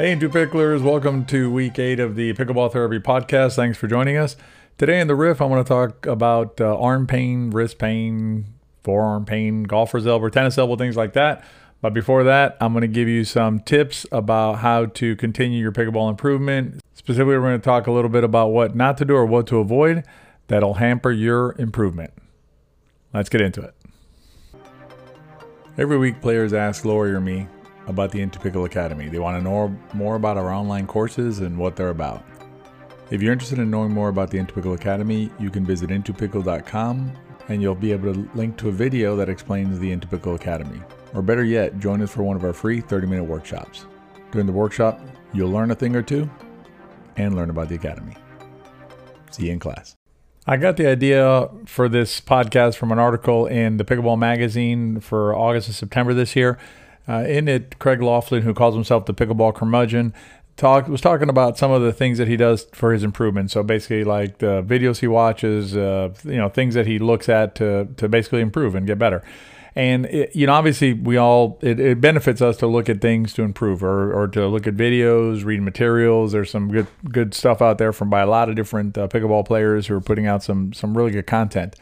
[0.00, 3.56] Hey, Into Picklers, welcome to week eight of the Pickleball Therapy Podcast.
[3.56, 4.34] Thanks for joining us.
[4.78, 8.46] Today in the riff, I want to talk about uh, arm pain, wrist pain,
[8.82, 11.44] forearm pain, golfer's elbow, tennis elbow, things like that.
[11.82, 15.70] But before that, I'm going to give you some tips about how to continue your
[15.70, 16.80] pickleball improvement.
[16.94, 19.46] Specifically, we're going to talk a little bit about what not to do or what
[19.48, 20.02] to avoid
[20.46, 22.14] that'll hamper your improvement.
[23.12, 23.74] Let's get into it.
[25.76, 27.48] Every week, players ask Lori or me
[27.86, 29.08] about the Into Pickle Academy.
[29.08, 32.24] They want to know more about our online courses and what they're about.
[33.10, 37.12] If you're interested in knowing more about the Into Pickle Academy, you can visit intopickle.com
[37.48, 40.80] and you'll be able to link to a video that explains the Into Pickle Academy.
[41.14, 43.86] Or better yet, join us for one of our free 30 minute workshops.
[44.30, 45.00] During the workshop,
[45.32, 46.30] you'll learn a thing or two
[47.16, 48.14] and learn about the Academy.
[49.32, 49.96] See you in class.
[50.46, 55.34] I got the idea for this podcast from an article in the Pickleball Magazine for
[55.34, 56.58] August and September this year.
[57.10, 60.14] Uh, in it, Craig Laughlin, who calls himself the Pickleball Curmudgeon,
[60.56, 63.50] talk, was talking about some of the things that he does for his improvement.
[63.50, 67.56] So basically, like the videos he watches, uh, you know, things that he looks at
[67.56, 69.24] to to basically improve and get better.
[69.74, 73.32] And it, you know, obviously, we all it, it, benefits us to look at things
[73.34, 76.30] to improve, or, or to look at videos, read materials.
[76.30, 79.46] There's some good good stuff out there from by a lot of different uh, pickleball
[79.46, 81.74] players who are putting out some some really good content.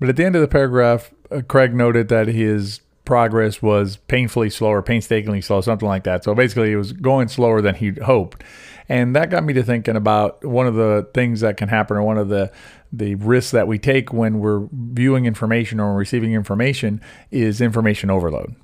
[0.00, 4.50] But at the end of the paragraph, uh, Craig noted that his progress was painfully
[4.50, 6.24] slow or painstakingly slow, something like that.
[6.24, 8.42] So basically, it was going slower than he hoped.
[8.88, 12.02] And that got me to thinking about one of the things that can happen, or
[12.02, 12.52] one of the
[12.92, 18.54] the risks that we take when we're viewing information or receiving information is information overload.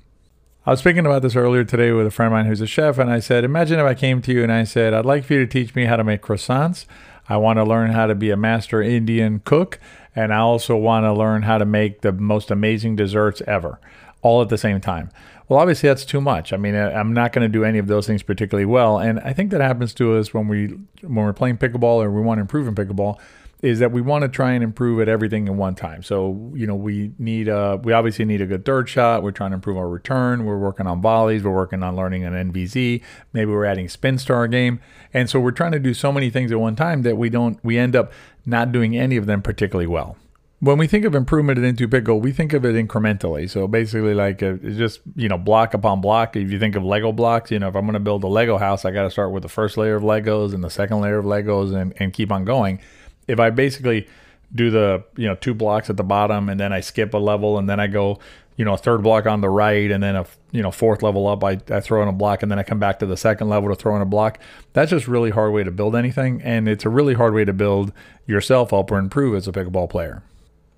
[0.67, 2.99] I was speaking about this earlier today with a friend of mine who's a chef,
[2.99, 5.33] and I said, Imagine if I came to you and I said, I'd like for
[5.33, 6.85] you to teach me how to make croissants.
[7.27, 9.79] I want to learn how to be a master Indian cook,
[10.15, 13.79] and I also want to learn how to make the most amazing desserts ever
[14.21, 15.09] all at the same time.
[15.47, 16.53] Well, obviously that's too much.
[16.53, 19.33] I mean, I'm not going to do any of those things particularly well, and I
[19.33, 20.67] think that happens to us when we
[21.01, 23.19] when we're playing pickleball or we want to improve in pickleball.
[23.61, 26.01] Is that we want to try and improve at everything in one time.
[26.01, 29.21] So you know we need a we obviously need a good third shot.
[29.21, 30.45] We're trying to improve our return.
[30.45, 31.43] We're working on volleys.
[31.43, 33.03] We're working on learning an NVZ.
[33.33, 34.79] Maybe we're adding spin to our game.
[35.13, 37.59] And so we're trying to do so many things at one time that we don't
[37.61, 38.13] we end up
[38.45, 40.15] not doing any of them particularly well
[40.61, 43.49] when we think of improvement into pickle, we think of it incrementally.
[43.49, 46.35] So basically, like uh, just you know block upon block.
[46.35, 48.57] If you think of Lego blocks, you know if I'm going to build a Lego
[48.57, 51.17] house, I got to start with the first layer of Legos and the second layer
[51.17, 52.79] of Legos and and keep on going.
[53.27, 54.07] If I basically
[54.53, 57.57] do the you know two blocks at the bottom and then I skip a level
[57.57, 58.19] and then I go
[58.57, 61.27] you know a third block on the right and then a you know fourth level
[61.27, 63.47] up I, I throw in a block and then I come back to the second
[63.47, 64.39] level to throw in a block
[64.73, 67.53] that's just really hard way to build anything and it's a really hard way to
[67.53, 67.93] build
[68.25, 70.23] yourself up or improve as a pickleball player.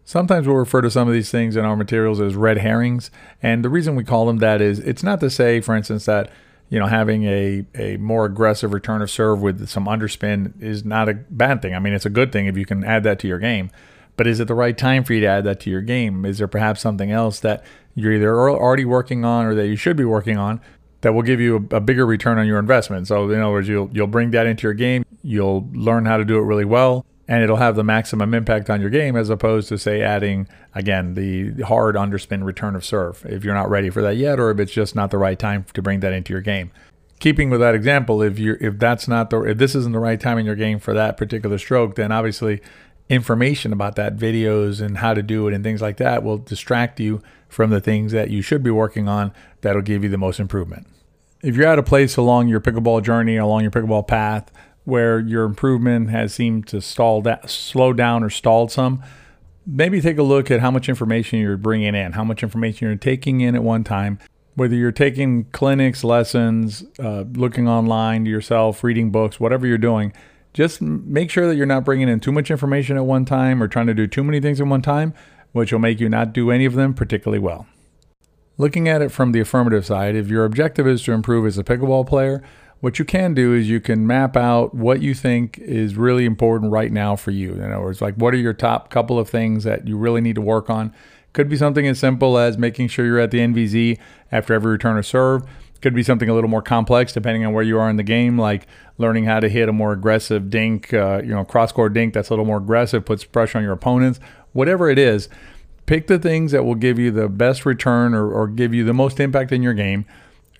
[0.03, 3.11] Sometimes we'll refer to some of these things in our materials as red herrings.
[3.41, 6.31] And the reason we call them that is it's not to say, for instance, that
[6.69, 11.09] you know having a, a more aggressive return of serve with some underspin is not
[11.09, 11.75] a bad thing.
[11.75, 13.69] I mean, it's a good thing if you can add that to your game.
[14.17, 16.25] But is it the right time for you to add that to your game?
[16.25, 17.63] Is there perhaps something else that
[17.95, 20.61] you're either already working on or that you should be working on
[21.01, 23.07] that will give you a, a, bigger return on your investment?
[23.07, 25.05] So, in other words, you'll you'll bring that into your game.
[25.23, 28.81] You'll learn how to do it really well and it'll have the maximum impact on
[28.81, 33.45] your game as opposed to say adding again the hard underspin return of serve if
[33.45, 35.81] you're not ready for that yet or if it's just not the right time to
[35.81, 36.71] bring that into your game.
[37.21, 40.19] Keeping with that example if you if that's not the if this isn't the right
[40.19, 42.59] time in your game for that particular stroke then obviously
[43.07, 46.99] information about that videos and how to do it and things like that will distract
[46.99, 49.31] you from the things that you should be working on
[49.61, 50.85] that'll give you the most improvement.
[51.41, 54.51] If you're at a place along your pickleball journey along your pickleball path
[54.83, 59.03] where your improvement has seemed to stall da- slow down or stalled some,
[59.65, 62.97] maybe take a look at how much information you're bringing in, how much information you're
[62.97, 64.19] taking in at one time.
[64.55, 70.11] Whether you're taking clinics, lessons, uh, looking online to yourself, reading books, whatever you're doing,
[70.53, 73.69] just make sure that you're not bringing in too much information at one time or
[73.69, 75.13] trying to do too many things at one time,
[75.53, 77.65] which will make you not do any of them particularly well.
[78.57, 81.63] Looking at it from the affirmative side, if your objective is to improve as a
[81.63, 82.43] pickleball player,
[82.81, 86.71] what you can do is you can map out what you think is really important
[86.71, 87.53] right now for you.
[87.53, 90.35] In other words, like what are your top couple of things that you really need
[90.35, 90.93] to work on?
[91.33, 93.99] Could be something as simple as making sure you're at the NVZ
[94.31, 95.43] after every return or serve.
[95.81, 98.37] Could be something a little more complex depending on where you are in the game,
[98.37, 98.67] like
[98.97, 102.29] learning how to hit a more aggressive dink, uh, you know, cross court dink that's
[102.29, 104.19] a little more aggressive, puts pressure on your opponents.
[104.53, 105.29] Whatever it is,
[105.85, 108.93] pick the things that will give you the best return or, or give you the
[108.93, 110.05] most impact in your game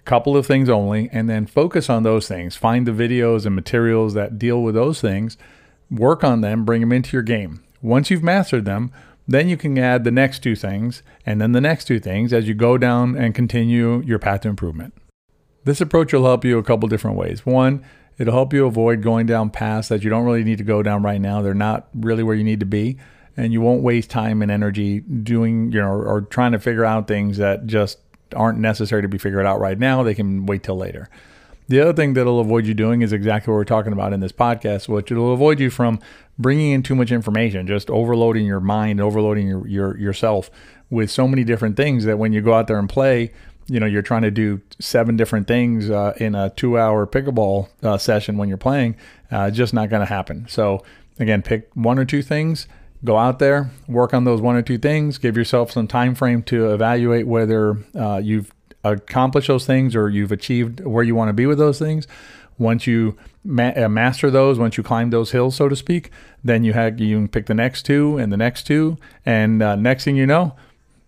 [0.06, 2.56] couple of things only, and then focus on those things.
[2.56, 5.38] Find the videos and materials that deal with those things,
[5.90, 7.64] work on them, bring them into your game.
[7.82, 8.92] Once you've mastered them,
[9.28, 12.48] then you can add the next two things and then the next two things as
[12.48, 14.94] you go down and continue your path to improvement.
[15.64, 17.46] This approach will help you a couple different ways.
[17.46, 17.86] One,
[18.18, 21.04] it'll help you avoid going down paths that you don't really need to go down
[21.04, 21.42] right now.
[21.42, 22.98] They're not really where you need to be.
[23.38, 26.84] And you won't waste time and energy doing, you know, or, or trying to figure
[26.84, 28.00] out things that just
[28.36, 30.04] aren't necessary to be figured out right now.
[30.04, 31.10] They can wait till later.
[31.68, 34.34] The other thing that'll avoid you doing is exactly what we're talking about in this
[34.34, 36.00] podcast, which it'll avoid you from
[36.38, 40.52] bringing in too much information, just overloading your mind, overloading your, your yourself
[40.90, 43.32] with so many different things that when you go out there and play,
[43.68, 47.98] you know you're trying to do seven different things uh, in a two-hour pickleball uh,
[47.98, 48.98] session when you're playing,
[49.32, 50.46] uh, just not going to happen.
[50.50, 50.84] So
[51.20, 52.68] again, pick one or two things,
[53.04, 56.44] go out there, work on those one or two things, give yourself some time frame
[56.44, 58.54] to evaluate whether uh, you've
[58.84, 62.08] accomplished those things or you've achieved where you want to be with those things.
[62.58, 66.12] Once you ma- uh, master those, once you climb those hills, so to speak,
[66.44, 69.76] then you have you can pick the next two and the next two, and uh,
[69.76, 70.56] next thing you know,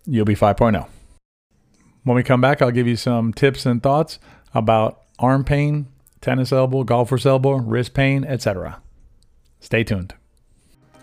[0.06, 0.88] you'll be 5.0.
[2.04, 4.20] When we come back, I'll give you some tips and thoughts
[4.54, 5.88] about arm pain,
[6.22, 8.82] tennis elbow, golfer's elbow, wrist pain, etc.
[9.60, 10.16] Stay tuned.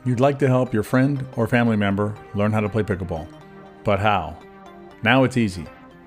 [0.04, 3.26] You'd like to help your friend or family member learn how to play pickleball,
[3.84, 4.36] but how?
[5.02, 5.66] Now it's easy.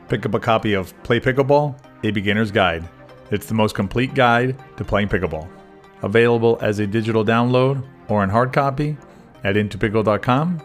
[0.10, 2.88] Pick up a copy of Play Pickleball, a beginner's guide.
[3.30, 5.48] It's the most complete guide to playing pickleball.
[6.02, 8.98] Available as a digital download or in hard copy
[9.44, 10.62] at intopickle.com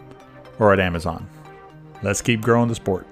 [0.57, 1.27] or at Amazon.
[2.01, 3.07] Let's keep growing the sport.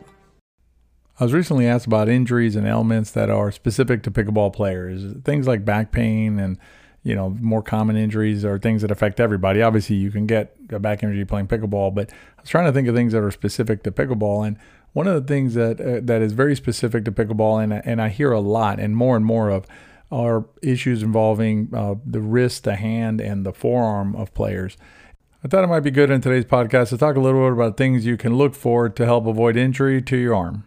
[1.20, 5.16] I was recently asked about injuries and ailments that are specific to pickleball players.
[5.24, 6.58] Things like back pain and
[7.08, 9.62] you know more common injuries are things that affect everybody.
[9.62, 12.90] Obviously, you can get a back injury playing pickleball, but I was trying to think
[12.90, 14.46] of things that are specific to pickleball.
[14.46, 14.58] And
[14.92, 18.10] one of the things that uh, that is very specific to pickleball, and and I
[18.10, 19.66] hear a lot and more and more of,
[20.12, 24.76] are issues involving uh, the wrist, the hand, and the forearm of players.
[25.46, 27.78] I thought it might be good in today's podcast to talk a little bit about
[27.78, 30.67] things you can look for to help avoid injury to your arm.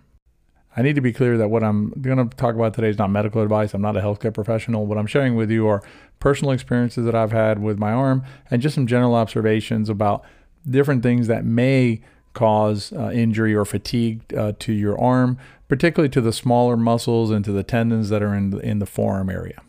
[0.81, 3.11] I need to be clear that what I'm going to talk about today is not
[3.11, 3.75] medical advice.
[3.75, 4.87] I'm not a healthcare professional.
[4.87, 5.83] What I'm sharing with you are
[6.21, 10.25] personal experiences that I've had with my arm and just some general observations about
[10.67, 12.01] different things that may
[12.33, 15.37] cause uh, injury or fatigue uh, to your arm,
[15.69, 18.87] particularly to the smaller muscles and to the tendons that are in the, in the
[18.87, 19.61] forearm area.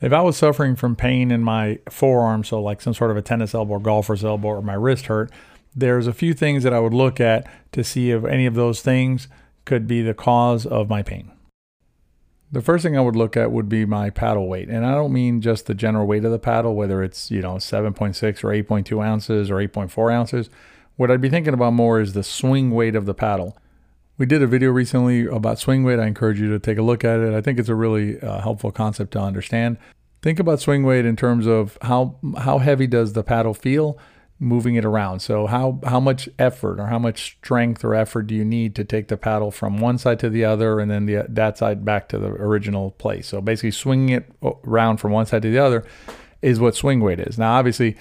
[0.00, 3.22] If I was suffering from pain in my forearm, so like some sort of a
[3.22, 5.30] tennis elbow or golfer's elbow or my wrist hurt,
[5.72, 8.82] there's a few things that I would look at to see if any of those
[8.82, 9.28] things
[9.66, 11.30] could be the cause of my pain.
[12.50, 14.68] The first thing I would look at would be my paddle weight.
[14.68, 17.56] And I don't mean just the general weight of the paddle, whether it's, you know,
[17.56, 20.48] 7.6 or 8.2 ounces or 8.4 ounces.
[20.96, 23.58] What I'd be thinking about more is the swing weight of the paddle.
[24.16, 25.98] We did a video recently about swing weight.
[25.98, 27.34] I encourage you to take a look at it.
[27.34, 29.76] I think it's a really uh, helpful concept to understand.
[30.22, 33.98] Think about swing weight in terms of how how heavy does the paddle feel
[34.38, 35.20] moving it around.
[35.20, 38.84] So how how much effort or how much strength or effort do you need to
[38.84, 42.08] take the paddle from one side to the other and then the that side back
[42.10, 43.28] to the original place?
[43.28, 44.30] So basically swinging it
[44.64, 45.84] around from one side to the other
[46.42, 47.38] is what swing weight is.
[47.38, 47.96] Now obviously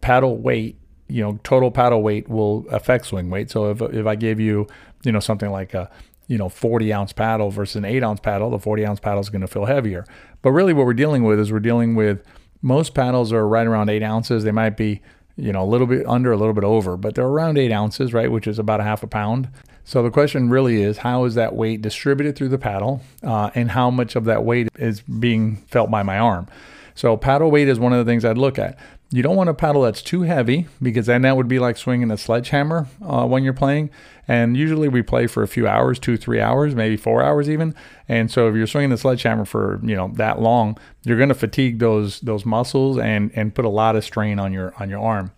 [0.00, 0.78] paddle weight,
[1.08, 3.50] you know, total paddle weight will affect swing weight.
[3.50, 4.66] So if if I gave you,
[5.04, 5.90] you know, something like a
[6.28, 9.28] you know 40 ounce paddle versus an 8 ounce paddle, the 40 ounce paddle is
[9.28, 10.06] going to feel heavier.
[10.40, 12.22] But really what we're dealing with is we're dealing with
[12.62, 14.44] most paddles are right around 8 ounces.
[14.44, 15.02] They might be
[15.36, 18.12] you know, a little bit under, a little bit over, but they're around eight ounces,
[18.12, 19.48] right, which is about a half a pound.
[19.84, 23.70] So the question really is, how is that weight distributed through the paddle, uh, and
[23.72, 26.46] how much of that weight is being felt by my arm?
[26.94, 28.78] So paddle weight is one of the things I'd look at.
[29.14, 32.10] You don't want a paddle that's too heavy because then that would be like swinging
[32.10, 33.90] a sledgehammer uh, when you're playing.
[34.26, 37.76] And usually we play for a few hours, two, three hours, maybe four hours even.
[38.08, 41.34] And so if you're swinging the sledgehammer for you know that long, you're going to
[41.36, 45.00] fatigue those those muscles and and put a lot of strain on your on your
[45.00, 45.30] arm.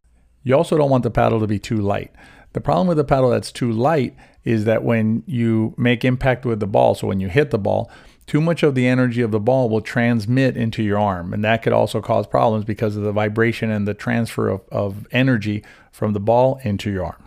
[0.42, 2.14] You also don't want the paddle to be too light.
[2.54, 4.16] The problem with the paddle that's too light
[4.46, 7.90] is that when you make impact with the ball, so when you hit the ball,
[8.26, 11.34] too much of the energy of the ball will transmit into your arm.
[11.34, 15.06] And that could also cause problems because of the vibration and the transfer of, of
[15.10, 17.22] energy from the ball into your arm.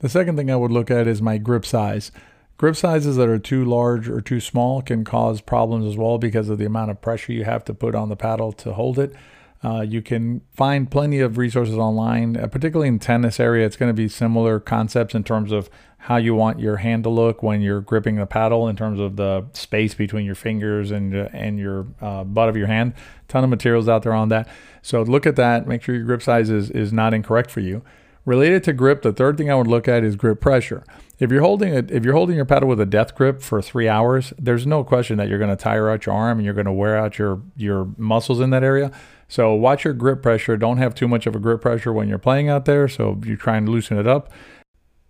[0.00, 2.12] The second thing I would look at is my grip size.
[2.58, 6.50] Grip sizes that are too large or too small can cause problems as well because
[6.50, 9.14] of the amount of pressure you have to put on the paddle to hold it.
[9.62, 13.64] Uh, you can find plenty of resources online, uh, particularly in tennis area.
[13.64, 17.08] It's going to be similar concepts in terms of how you want your hand to
[17.08, 21.16] look when you're gripping the paddle, in terms of the space between your fingers and
[21.16, 22.92] uh, and your uh, butt of your hand.
[23.26, 24.46] Ton of materials out there on that.
[24.82, 25.66] So look at that.
[25.66, 27.82] Make sure your grip size is is not incorrect for you.
[28.26, 30.82] Related to grip, the third thing I would look at is grip pressure.
[31.18, 33.88] If you're holding it, if you're holding your paddle with a death grip for three
[33.88, 36.64] hours, there's no question that you're going to tire out your arm and you're going
[36.66, 38.90] to wear out your your muscles in that area.
[39.28, 40.56] So watch your grip pressure.
[40.56, 42.88] Don't have too much of a grip pressure when you're playing out there.
[42.88, 44.30] So you're trying to loosen it up.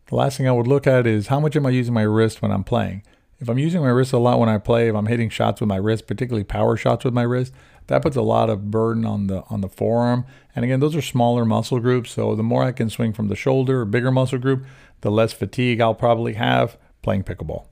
[0.07, 2.43] The last thing I would look at is how much am I using my wrist
[2.43, 3.03] when I'm playing.
[3.41, 5.69] if I'm using my wrist a lot when I play, if I'm hitting shots with
[5.69, 7.53] my wrist, particularly power shots with my wrist,
[7.89, 10.25] that puts a lot of burden on the on the forearm.
[10.55, 13.37] And again, those are smaller muscle groups, so the more I can swing from the
[13.37, 14.65] shoulder, bigger muscle group,
[15.03, 17.67] the less fatigue I'll probably have playing pickleball.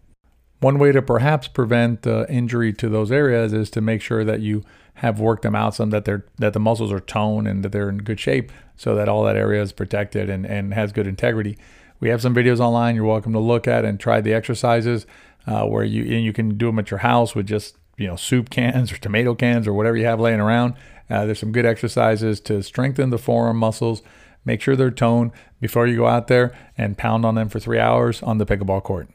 [0.63, 4.43] One way to perhaps prevent uh, injury to those areas is to make sure that
[4.43, 4.63] you
[4.95, 7.89] have worked them out some that they're that the muscles are toned and that they're
[7.89, 11.59] in good shape so that all that area is protected and, and has good integrity.
[11.99, 15.05] We have some videos online you're welcome to look at and try the exercises
[15.49, 18.15] uh, where you and you can do them at your house with just you know
[18.15, 20.75] soup cans or tomato cans or whatever you have laying around.
[21.11, 24.01] Uh, there's some good exercises to strengthen the forearm muscles.
[24.45, 27.81] Make sure they're toned before you go out there and pound on them for three
[27.81, 29.09] hours on the pickleball court.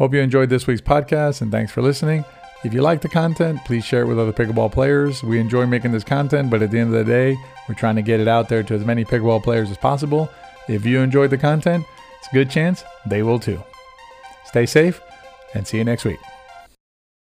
[0.00, 2.24] Hope you enjoyed this week's podcast and thanks for listening.
[2.64, 5.22] If you like the content, please share it with other pickleball players.
[5.22, 7.36] We enjoy making this content, but at the end of the day,
[7.68, 10.30] we're trying to get it out there to as many pickleball players as possible.
[10.68, 11.84] If you enjoyed the content,
[12.18, 13.62] it's a good chance they will too.
[14.46, 15.02] Stay safe
[15.52, 16.18] and see you next week.